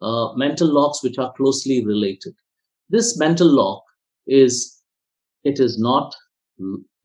uh, 0.00 0.32
mental 0.34 0.68
locks 0.68 1.02
which 1.02 1.18
are 1.18 1.32
closely 1.34 1.84
related. 1.84 2.34
This 2.88 3.18
mental 3.18 3.48
lock 3.48 3.82
is 4.26 4.82
it 5.44 5.60
is 5.60 5.78
not, 5.78 6.14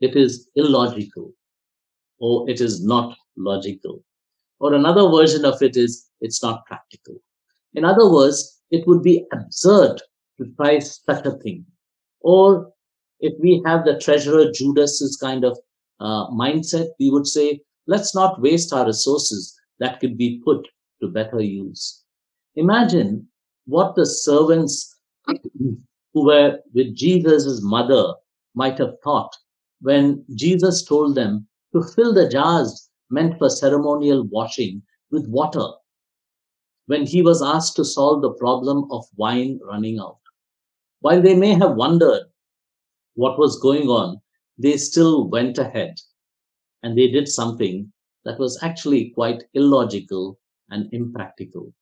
it 0.02 0.16
is 0.16 0.50
illogical 0.56 1.34
or 2.20 2.50
it 2.50 2.62
is 2.62 2.84
not 2.84 3.16
logical. 3.38 4.04
Or 4.60 4.74
another 4.74 5.10
version 5.10 5.46
of 5.46 5.62
it 5.62 5.78
is 5.78 6.08
it's 6.22 6.42
not 6.42 6.66
practical. 6.66 7.22
In 7.74 7.86
other 7.86 8.12
words, 8.12 8.62
it 8.72 8.88
would 8.88 9.04
be 9.04 9.26
absurd 9.32 10.02
to 10.38 10.46
try 10.56 10.80
such 10.80 11.26
a 11.26 11.32
thing. 11.32 11.66
Or 12.22 12.72
if 13.20 13.34
we 13.40 13.62
have 13.66 13.86
the 13.86 14.00
treasurer 14.00 14.52
Judas's 14.52 15.18
kind 15.18 15.44
of 15.44 15.58
uh, 16.00 16.30
mindset, 16.30 16.88
we 17.00 17.10
would 17.10 17.28
say, 17.28 17.60
let's 17.88 18.14
not 18.14 18.42
waste 18.42 18.74
our 18.74 18.86
resources 18.86 19.58
that 19.80 20.00
could 20.00 20.18
be 20.18 20.42
put 20.46 20.68
to 21.02 21.08
better 21.08 21.42
use. 21.42 22.04
Imagine 22.56 23.28
what 23.66 23.96
the 23.96 24.06
servants 24.06 24.96
who 26.14 26.26
were 26.26 26.60
with 26.74 26.96
Jesus' 26.96 27.62
mother 27.62 28.14
might 28.56 28.78
have 28.78 28.96
thought 29.04 29.36
when 29.82 30.24
Jesus 30.36 30.84
told 30.84 31.16
them 31.16 31.48
to 31.74 31.84
fill 31.84 32.14
the 32.14 32.28
jars 32.28 32.90
meant 33.10 33.38
for 33.38 33.50
ceremonial 33.50 34.24
washing 34.24 34.82
with 35.12 35.28
water 35.28 35.68
when 36.88 37.06
he 37.06 37.22
was 37.22 37.42
asked 37.42 37.76
to 37.76 37.86
solve 37.86 38.22
the 38.22 38.34
problem 38.34 38.88
of 38.92 39.06
wine 39.16 39.60
running 39.64 40.00
out. 40.00 40.20
While 41.02 41.22
they 41.22 41.36
may 41.36 41.54
have 41.54 41.76
wondered 41.76 42.24
what 43.16 43.38
was 43.38 43.60
going 43.60 43.88
on, 43.88 44.22
they 44.58 44.78
still 44.78 45.28
went 45.30 45.58
ahead 45.58 45.96
and 46.84 46.98
they 46.98 47.08
did 47.08 47.28
something 47.28 47.92
that 48.26 48.40
was 48.40 48.62
actually 48.62 49.12
quite 49.12 49.44
illogical 49.54 50.40
and 50.70 50.94
impractical. 50.94 51.74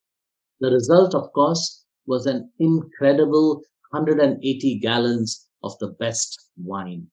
The 0.60 0.72
result, 0.72 1.16
of 1.16 1.32
course, 1.34 1.84
was 2.06 2.26
an 2.26 2.52
incredible 2.60 3.62
180 3.92 4.80
gallons 4.80 5.48
of 5.64 5.78
the 5.80 5.90
best 6.00 6.50
wine. 6.58 7.08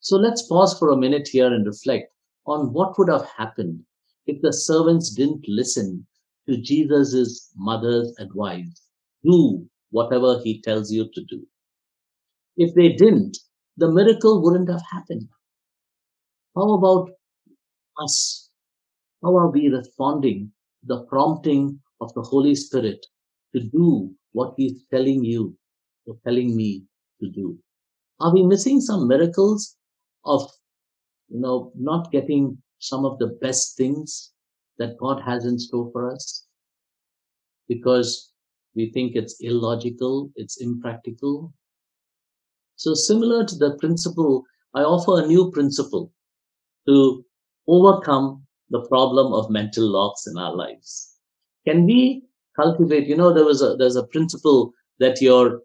So 0.00 0.16
let's 0.16 0.46
pause 0.46 0.78
for 0.78 0.90
a 0.90 0.96
minute 0.96 1.28
here 1.28 1.52
and 1.52 1.66
reflect 1.66 2.12
on 2.46 2.72
what 2.72 2.98
would 2.98 3.08
have 3.08 3.28
happened 3.36 3.84
if 4.26 4.40
the 4.40 4.52
servants 4.52 5.14
didn't 5.14 5.44
listen 5.46 6.06
to 6.48 6.56
Jesus' 6.56 7.50
mother's 7.56 8.14
advice. 8.18 8.82
Do 9.24 9.68
whatever 9.90 10.40
he 10.42 10.62
tells 10.62 10.90
you 10.90 11.10
to 11.12 11.24
do. 11.24 11.46
If 12.56 12.74
they 12.74 12.90
didn't, 12.90 13.36
the 13.76 13.90
miracle 13.90 14.42
wouldn't 14.42 14.70
have 14.70 14.82
happened. 14.90 15.28
How 16.56 16.72
about 16.72 17.10
us? 18.02 18.50
How 19.22 19.36
are 19.36 19.50
we 19.50 19.68
responding 19.68 20.52
to 20.80 20.86
the 20.94 21.04
prompting 21.04 21.80
of 22.00 22.12
the 22.14 22.22
Holy 22.22 22.56
Spirit 22.56 23.06
to 23.54 23.60
do 23.60 24.10
what 24.32 24.54
He's 24.56 24.82
telling 24.90 25.24
you 25.24 25.56
or 26.06 26.16
telling 26.24 26.56
me 26.56 26.82
to 27.20 27.30
do? 27.30 27.56
Are 28.18 28.34
we 28.34 28.42
missing 28.42 28.80
some 28.80 29.06
miracles 29.06 29.76
of, 30.24 30.50
you 31.28 31.40
know, 31.40 31.70
not 31.76 32.10
getting 32.10 32.58
some 32.80 33.04
of 33.04 33.18
the 33.18 33.38
best 33.40 33.76
things 33.76 34.32
that 34.78 34.98
God 34.98 35.22
has 35.22 35.44
in 35.44 35.58
store 35.58 35.90
for 35.92 36.12
us? 36.12 36.46
Because 37.68 38.32
we 38.74 38.90
think 38.90 39.12
it's 39.14 39.36
illogical, 39.40 40.32
it's 40.34 40.60
impractical. 40.60 41.52
So 42.74 42.94
similar 42.94 43.44
to 43.44 43.54
the 43.54 43.76
principle, 43.78 44.42
I 44.74 44.80
offer 44.80 45.22
a 45.22 45.26
new 45.26 45.52
principle 45.52 46.12
to 46.86 47.24
overcome 47.66 48.46
the 48.70 48.82
problem 48.88 49.32
of 49.32 49.50
mental 49.50 49.86
locks 49.86 50.26
in 50.26 50.38
our 50.38 50.54
lives? 50.54 51.16
Can 51.66 51.86
we 51.86 52.24
cultivate? 52.56 53.06
You 53.06 53.16
know, 53.16 53.32
there 53.32 53.44
was 53.44 53.62
a 53.62 53.76
there's 53.76 53.96
a 53.96 54.06
principle 54.06 54.72
that 54.98 55.20
you're 55.20 55.62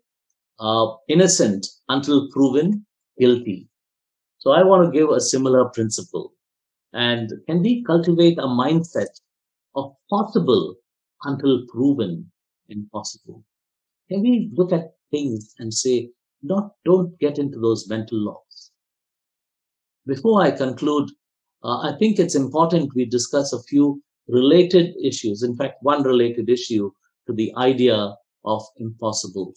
uh, 0.59 0.87
innocent 1.07 1.67
until 1.89 2.29
proven 2.31 2.85
guilty. 3.19 3.67
So 4.39 4.51
I 4.51 4.63
want 4.63 4.85
to 4.85 4.97
give 4.97 5.09
a 5.09 5.21
similar 5.21 5.65
principle. 5.69 6.33
And 6.93 7.31
can 7.47 7.61
we 7.61 7.83
cultivate 7.83 8.37
a 8.37 8.43
mindset 8.43 9.19
of 9.75 9.95
possible 10.09 10.75
until 11.23 11.65
proven 11.67 12.31
impossible? 12.69 13.43
Can 14.09 14.21
we 14.21 14.51
look 14.53 14.71
at 14.71 14.95
things 15.11 15.55
and 15.59 15.73
say, 15.73 16.11
not, 16.43 16.73
don't 16.85 17.17
get 17.19 17.39
into 17.39 17.59
those 17.59 17.89
mental 17.89 18.19
locks? 18.19 18.44
Before 20.07 20.41
I 20.41 20.51
conclude, 20.51 21.09
uh, 21.63 21.79
I 21.79 21.95
think 21.97 22.19
it's 22.19 22.35
important 22.35 22.93
we 22.95 23.05
discuss 23.05 23.53
a 23.53 23.63
few 23.63 24.03
related 24.27 24.95
issues. 25.03 25.41
In 25.43 25.55
fact, 25.55 25.81
one 25.81 26.03
related 26.03 26.49
issue 26.49 26.91
to 27.27 27.33
the 27.33 27.53
idea 27.57 28.15
of 28.43 28.63
impossible. 28.77 29.53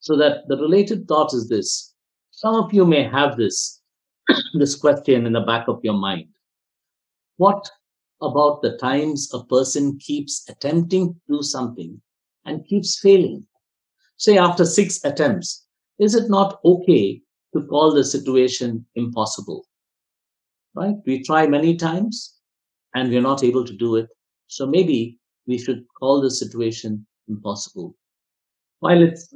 So 0.00 0.16
that 0.16 0.48
the 0.48 0.56
related 0.56 1.06
thought 1.06 1.32
is 1.32 1.48
this. 1.48 1.94
Some 2.32 2.54
of 2.54 2.72
you 2.74 2.84
may 2.84 3.04
have 3.04 3.36
this, 3.36 3.80
this 4.54 4.74
question 4.74 5.26
in 5.26 5.32
the 5.32 5.40
back 5.40 5.68
of 5.68 5.80
your 5.82 5.94
mind. 5.94 6.28
What 7.36 7.70
about 8.20 8.62
the 8.62 8.76
times 8.78 9.30
a 9.32 9.44
person 9.44 9.98
keeps 9.98 10.48
attempting 10.48 11.14
to 11.14 11.36
do 11.36 11.42
something 11.42 12.00
and 12.44 12.66
keeps 12.66 12.98
failing? 12.98 13.46
Say 14.16 14.38
after 14.38 14.64
six 14.64 15.04
attempts, 15.04 15.66
is 15.98 16.14
it 16.14 16.30
not 16.30 16.58
okay 16.64 17.22
to 17.58 17.66
call 17.66 17.94
the 17.94 18.04
situation 18.04 18.84
impossible? 18.94 19.66
right? 20.76 20.96
We 21.06 21.22
try 21.24 21.46
many 21.46 21.74
times 21.76 22.36
and 22.94 23.10
we're 23.10 23.22
not 23.22 23.42
able 23.42 23.64
to 23.64 23.72
do 23.72 23.96
it. 23.96 24.08
So 24.46 24.66
maybe 24.66 25.18
we 25.46 25.58
should 25.58 25.84
call 25.98 26.20
the 26.20 26.30
situation 26.30 27.04
impossible. 27.28 27.96
While 28.80 29.02
it's, 29.02 29.34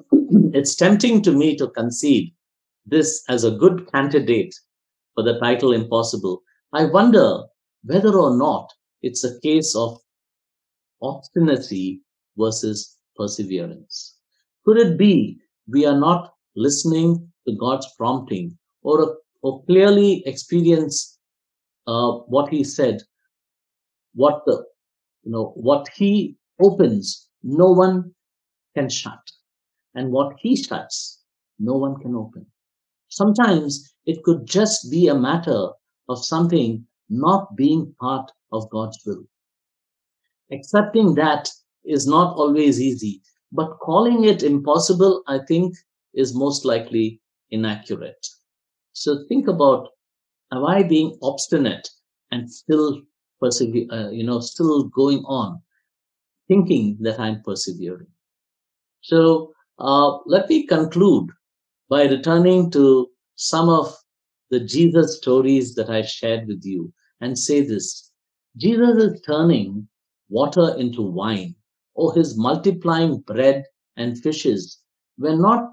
it's 0.53 0.77
tempting 0.77 1.23
to 1.23 1.33
me 1.33 1.57
to 1.57 1.69
concede 1.69 2.33
this 2.87 3.25
as 3.29 3.45
a 3.45 3.51
good 3.51 3.91
candidate 3.91 4.55
for 5.15 5.25
the 5.25 5.39
title 5.41 5.73
impossible, 5.73 6.43
I 6.73 6.85
wonder 6.85 7.43
whether 7.85 8.17
or 8.17 8.37
not 8.37 8.71
it's 9.03 9.25
a 9.25 9.41
case 9.41 9.75
of 9.75 9.99
obstinacy 11.03 12.03
versus 12.37 12.99
perseverance. 13.17 14.17
Could 14.65 14.77
it 14.77 14.99
be 14.99 15.39
we 15.67 15.87
are 15.87 15.99
not 15.99 16.35
listening 16.55 17.30
to 17.47 17.57
God's 17.57 17.87
prompting 17.97 18.57
or, 18.83 19.19
or 19.43 19.65
clearly 19.65 20.23
experience 20.27 21.19
uh, 21.87 22.13
what 22.27 22.51
he 22.51 22.65
said, 22.65 23.01
what 24.15 24.43
the, 24.47 24.65
you 25.25 25.33
know, 25.33 25.53
what 25.57 25.89
he 25.95 26.37
opens, 26.61 27.29
no 27.43 27.71
one 27.71 28.15
can 28.75 28.89
shut. 28.89 29.19
And 29.95 30.13
what 30.13 30.37
he 30.39 30.55
shuts, 30.55 31.21
no 31.59 31.75
one 31.75 31.97
can 32.01 32.15
open. 32.15 32.47
Sometimes 33.09 33.93
it 34.07 34.23
could 34.23 34.47
just 34.47 34.91
be 34.91 35.09
a 35.09 35.15
matter 35.15 35.69
of 36.09 36.25
something 36.25 36.87
not 37.09 37.57
being 37.57 37.93
part 38.01 38.31
of 38.53 38.71
God's 38.71 38.99
will. 39.05 39.25
Accepting 40.53 41.15
that 41.15 41.49
is 41.85 42.07
not 42.07 42.37
always 42.37 42.81
easy, 42.81 43.21
but 43.53 43.79
calling 43.81 44.25
it 44.25 44.43
impossible, 44.43 45.23
I 45.27 45.41
think, 45.49 45.75
is 46.15 46.35
most 46.35 46.65
likely 46.65 47.21
inaccurate. 47.51 48.27
So 48.93 49.25
think 49.29 49.49
about 49.49 49.89
am 50.53 50.65
I 50.65 50.83
being 50.83 51.19
obstinate 51.23 51.89
and 52.31 52.51
still 52.51 53.03
persevere, 53.41 53.87
uh, 53.91 54.11
you 54.11 54.25
know, 54.25 54.41
still 54.41 54.85
going 54.85 55.25
on, 55.27 55.61
thinking 56.49 56.97
that 57.01 57.19
I'm 57.19 57.43
persevering? 57.43 58.09
So 59.01 59.53
uh, 59.79 60.19
let 60.27 60.49
me 60.49 60.67
conclude 60.67 61.31
by 61.89 62.05
returning 62.05 62.71
to 62.73 63.09
some 63.37 63.69
of 63.69 63.97
the 64.51 64.61
Jesus 64.61 65.17
stories 65.17 65.75
that 65.75 65.89
I 65.89 66.03
shared 66.03 66.47
with 66.47 66.63
you 66.65 66.93
and 67.21 67.39
say 67.39 67.61
this 67.61 68.11
Jesus 68.57 69.03
is 69.03 69.21
turning 69.23 69.89
water 70.29 70.75
into 70.77 71.03
wine, 71.03 71.55
or 71.95 72.15
his 72.15 72.37
multiplying 72.37 73.21
bread 73.21 73.65
and 73.97 74.19
fishes 74.19 74.81
were 75.19 75.37
not 75.37 75.71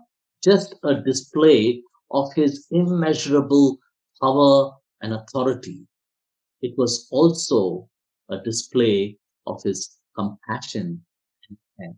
just 0.48 0.76
a 0.84 1.02
display 1.02 1.84
of 2.12 2.34
his 2.34 2.68
immeasurable 2.72 3.78
power 4.22 4.72
and 5.02 5.14
authority. 5.14 5.86
It 6.62 6.74
was 6.78 7.08
also 7.12 7.90
a 8.30 8.38
display 8.38 9.18
of 9.46 9.62
his 9.62 9.98
compassion 10.16 11.04
and 11.50 11.58
care. 11.78 11.96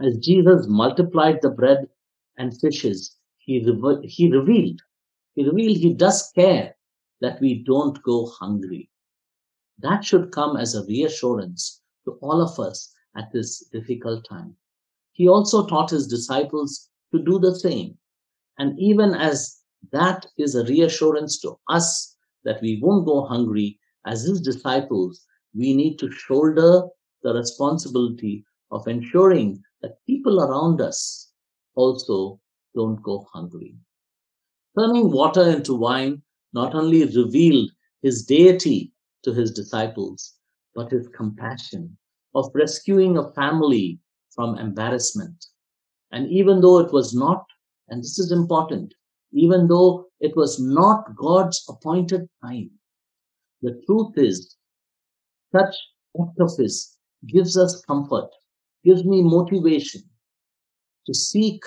As 0.00 0.18
Jesus 0.18 0.66
multiplied 0.66 1.38
the 1.40 1.50
bread 1.50 1.88
and 2.36 2.58
fishes, 2.60 3.16
he, 3.38 3.64
rever- 3.64 4.02
he 4.02 4.30
revealed, 4.30 4.80
he 5.34 5.44
revealed 5.44 5.76
he 5.76 5.94
does 5.94 6.32
care 6.34 6.74
that 7.20 7.40
we 7.40 7.62
don't 7.62 8.02
go 8.02 8.26
hungry. 8.26 8.90
That 9.78 10.04
should 10.04 10.32
come 10.32 10.56
as 10.56 10.74
a 10.74 10.84
reassurance 10.86 11.80
to 12.06 12.12
all 12.22 12.42
of 12.42 12.58
us 12.58 12.92
at 13.16 13.30
this 13.32 13.66
difficult 13.72 14.26
time. 14.28 14.56
He 15.12 15.28
also 15.28 15.66
taught 15.66 15.90
his 15.90 16.08
disciples 16.08 16.90
to 17.12 17.22
do 17.22 17.38
the 17.38 17.54
same. 17.54 17.96
And 18.58 18.78
even 18.78 19.14
as 19.14 19.60
that 19.92 20.26
is 20.38 20.54
a 20.54 20.64
reassurance 20.64 21.40
to 21.40 21.58
us 21.68 22.16
that 22.44 22.60
we 22.62 22.80
won't 22.82 23.06
go 23.06 23.24
hungry, 23.24 23.78
as 24.06 24.22
his 24.22 24.40
disciples, 24.40 25.24
we 25.54 25.74
need 25.74 25.98
to 25.98 26.10
shoulder 26.10 26.82
the 27.22 27.34
responsibility 27.34 28.44
of 28.70 28.86
ensuring 28.88 29.62
that 29.82 30.04
people 30.06 30.40
around 30.40 30.80
us 30.80 31.32
also 31.74 32.40
don't 32.74 33.02
go 33.02 33.26
hungry. 33.32 33.74
Turning 34.78 35.10
water 35.10 35.50
into 35.50 35.74
wine 35.74 36.22
not 36.52 36.74
only 36.74 37.04
revealed 37.04 37.70
his 38.02 38.24
deity 38.24 38.92
to 39.22 39.32
his 39.32 39.50
disciples, 39.50 40.34
but 40.74 40.90
his 40.90 41.08
compassion 41.08 41.96
of 42.34 42.50
rescuing 42.54 43.18
a 43.18 43.32
family 43.32 43.98
from 44.34 44.56
embarrassment. 44.58 45.46
And 46.12 46.28
even 46.30 46.60
though 46.60 46.78
it 46.78 46.92
was 46.92 47.14
not, 47.14 47.44
and 47.88 48.00
this 48.02 48.18
is 48.18 48.32
important, 48.32 48.94
even 49.32 49.68
though 49.68 50.06
it 50.20 50.36
was 50.36 50.60
not 50.60 51.14
God's 51.16 51.64
appointed 51.68 52.28
time, 52.42 52.70
the 53.62 53.80
truth 53.86 54.12
is, 54.16 54.56
such 55.54 55.74
act 56.20 56.40
of 56.40 56.56
His 56.56 56.96
gives 57.26 57.56
us 57.56 57.84
comfort, 57.84 58.30
gives 58.84 59.04
me 59.04 59.22
motivation 59.22 60.02
to 61.06 61.14
seek 61.14 61.62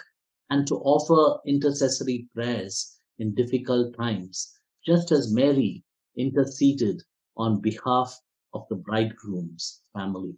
and 0.49 0.67
to 0.67 0.75
offer 0.75 1.39
intercessory 1.45 2.27
prayers 2.34 2.97
in 3.19 3.36
difficult 3.36 3.95
times, 3.95 4.53
just 4.86 5.12
as 5.12 5.34
Mary 5.34 5.84
interceded 6.17 7.01
on 7.38 7.62
behalf 7.62 8.19
of 8.53 8.65
the 8.69 8.75
bridegroom's 8.75 9.82
family. 9.93 10.36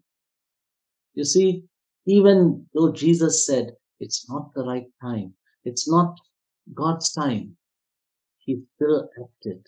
You 1.14 1.24
see, 1.24 1.64
even 2.06 2.66
though 2.74 2.92
Jesus 2.92 3.46
said 3.46 3.76
it's 4.00 4.30
not 4.30 4.54
the 4.54 4.64
right 4.64 4.88
time, 5.02 5.34
it's 5.64 5.90
not 5.90 6.16
God's 6.74 7.12
time, 7.14 7.56
he 8.40 8.62
still 8.76 9.10
acted 9.22 9.66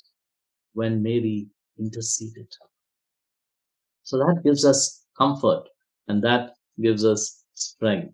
when 0.74 1.02
Mary 1.02 1.48
interceded. 1.80 2.48
So 4.04 4.18
that 4.18 4.42
gives 4.44 4.66
us 4.66 5.06
comfort 5.18 5.64
and 6.08 6.24
that 6.24 6.52
gives 6.82 7.04
us 7.04 7.44
strength. 7.54 8.14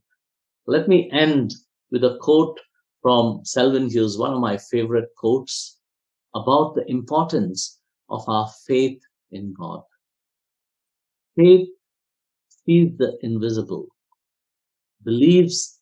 Let 0.65 0.87
me 0.87 1.09
end 1.11 1.53
with 1.91 2.03
a 2.03 2.17
quote 2.21 2.59
from 3.01 3.43
Selwyn 3.43 3.89
Hughes, 3.89 4.17
one 4.17 4.33
of 4.33 4.39
my 4.39 4.57
favorite 4.57 5.09
quotes 5.17 5.79
about 6.33 6.75
the 6.75 6.89
importance 6.89 7.79
of 8.09 8.27
our 8.27 8.49
faith 8.65 8.99
in 9.31 9.53
God. 9.53 9.81
Faith 11.35 11.67
sees 12.65 12.97
the 12.97 13.17
invisible, 13.21 13.87
believes 15.03 15.79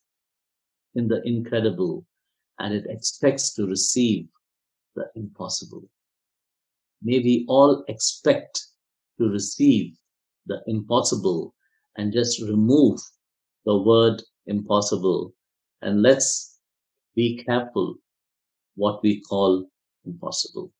in 0.94 1.08
the 1.08 1.22
incredible, 1.26 2.04
and 2.58 2.74
it 2.74 2.84
expects 2.88 3.54
to 3.54 3.66
receive 3.66 4.28
the 4.94 5.06
impossible. 5.16 5.88
May 7.02 7.18
we 7.18 7.44
all 7.48 7.84
expect 7.88 8.60
to 9.18 9.28
receive 9.28 9.96
the 10.46 10.62
impossible 10.66 11.54
and 11.96 12.12
just 12.12 12.40
remove 12.42 13.00
the 13.64 13.76
word 13.76 14.22
impossible 14.46 15.34
and 15.82 16.02
let's 16.02 16.58
be 17.14 17.42
careful 17.44 17.96
what 18.76 19.02
we 19.02 19.20
call 19.20 19.66
impossible. 20.04 20.72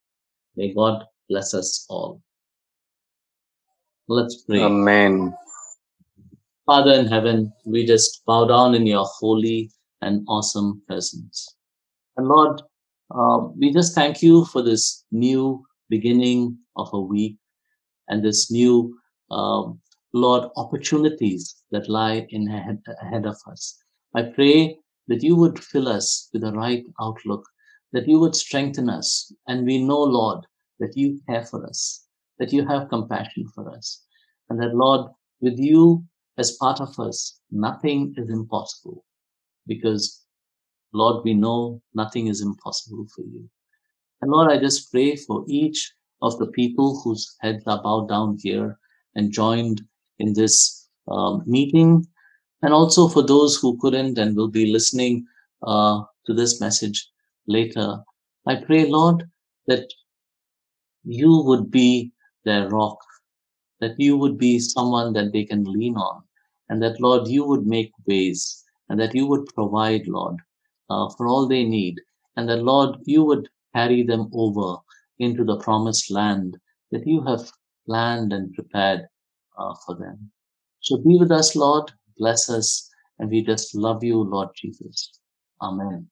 May 0.57 0.73
God 0.73 1.05
bless 1.29 1.55
us 1.55 1.87
all. 1.89 2.23
Let's 4.09 4.43
pray. 4.43 4.61
Amen. 4.61 5.35
Father 6.67 6.93
in 6.93 7.07
heaven, 7.07 7.53
we 7.67 7.85
just 7.85 8.25
bow 8.25 8.47
down 8.47 8.75
in 8.75 8.87
your 8.87 9.05
holy 9.05 9.71
and 10.03 10.25
awesome 10.29 10.83
presence. 10.87 11.57
And 12.17 12.29
Lord, 12.29 12.61
uh, 13.15 13.49
we 13.57 13.73
just 13.73 13.95
thank 13.95 14.23
you 14.23 14.45
for 14.47 14.63
this 14.63 15.05
new 15.11 15.65
beginning 15.89 16.59
of 16.77 16.89
a 16.93 17.01
week 17.01 17.37
and 18.09 18.25
this 18.25 18.51
new, 18.51 18.99
um, 19.31 19.81
Lord, 20.13 20.51
opportunities 20.57 21.63
that 21.71 21.89
lie 21.89 22.27
in 22.31 22.49
ahead, 22.49 22.83
ahead 23.01 23.27
of 23.27 23.37
us. 23.51 23.79
I 24.15 24.23
pray 24.23 24.79
that 25.09 25.23
you 25.23 25.37
would 25.37 25.59
fill 25.59 25.89
us 25.89 26.29
with 26.33 26.43
the 26.43 26.53
right 26.53 26.85
outlook, 27.01 27.45
that 27.93 28.09
you 28.09 28.19
would 28.19 28.37
strengthen 28.37 28.91
us. 28.91 29.33
And 29.49 29.65
we 29.65 29.83
know, 29.83 30.03
Lord, 30.03 30.45
that 30.81 30.97
you 30.97 31.21
care 31.29 31.45
for 31.45 31.67
us, 31.67 32.07
that 32.39 32.53
you 32.53 32.67
have 32.67 32.89
compassion 32.89 33.49
for 33.55 33.71
us. 33.71 34.03
And 34.51 34.61
that, 34.61 34.75
Lord, 34.75 35.11
with 35.41 35.59
you 35.59 36.05
as 36.39 36.57
part 36.57 36.81
of 36.81 36.99
us, 36.99 37.39
nothing 37.51 38.15
is 38.17 38.31
impossible 38.31 39.05
because, 39.67 40.25
Lord, 40.93 41.25
we 41.25 41.35
know 41.35 41.81
nothing 41.95 42.27
is 42.27 42.41
impossible 42.41 43.07
for 43.15 43.23
you. 43.23 43.49
And 44.21 44.31
Lord, 44.31 44.51
I 44.51 44.59
just 44.59 44.91
pray 44.91 45.17
for 45.17 45.45
each 45.49 45.93
of 46.21 46.39
the 46.39 46.47
people 46.49 47.01
whose 47.03 47.37
heads 47.41 47.65
are 47.67 47.83
bowed 47.83 48.09
down 48.09 48.39
here 48.41 48.79
and 49.15 49.33
joined 49.33 49.83
in 50.19 50.33
this 50.33 50.89
um, 51.09 51.43
meeting, 51.47 52.07
and 52.63 52.73
also 52.73 53.09
for 53.09 53.23
those 53.23 53.57
who 53.57 53.79
couldn't 53.81 54.19
and 54.19 54.37
will 54.37 54.49
be 54.49 54.73
listening 54.73 55.27
uh, 55.65 56.03
to 56.27 56.35
this 56.35 56.61
message 56.61 57.09
later. 57.49 57.99
I 58.47 58.57
pray, 58.57 58.87
Lord, 58.87 59.25
that 59.67 59.93
you 61.05 61.43
would 61.45 61.71
be 61.71 62.13
their 62.45 62.69
rock, 62.69 62.99
that 63.81 63.99
you 63.99 64.17
would 64.17 64.39
be 64.39 64.61
someone 64.61 65.13
that 65.15 65.33
they 65.33 65.45
can 65.45 65.65
lean 65.65 65.97
on, 65.97 66.23
and 66.69 66.81
that, 66.83 67.01
Lord, 67.01 67.27
you 67.27 67.45
would 67.45 67.67
make 67.67 67.91
ways, 68.07 68.62
and 68.93 69.01
that 69.01 69.15
you 69.15 69.27
would 69.27 69.47
provide, 69.55 70.07
Lord, 70.07 70.37
uh, 70.91 71.09
for 71.17 71.27
all 71.27 71.49
they 71.49 71.65
need, 71.65 71.99
and 72.37 72.47
that, 72.51 72.63
Lord, 72.63 72.99
you 73.07 73.25
would 73.25 73.49
carry 73.75 74.03
them 74.03 74.31
over 74.35 74.77
into 75.19 75.45
the 75.45 75.57
promised 75.57 76.11
land 76.11 76.59
that 76.91 77.07
you 77.07 77.25
have 77.25 77.51
planned 77.87 78.35
and 78.35 78.53
prepared 78.53 79.07
uh, 79.59 79.75
for 79.87 79.97
them. 79.97 80.31
So 80.81 80.99
be 80.99 81.17
with 81.19 81.33
us, 81.33 81.57
Lord, 81.57 81.91
bless 82.19 82.51
us, 82.51 82.91
and 83.19 83.31
we 83.31 83.43
just 83.43 83.75
love 83.75 84.05
you, 84.05 84.23
Lord 84.23 84.51
Jesus. 84.55 85.19
Amen. 85.63 86.12